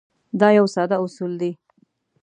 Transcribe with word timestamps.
دا 0.39 0.47
یو 0.57 0.65
ساده 0.75 0.95
اصول 1.03 1.31
دی. 1.41 1.51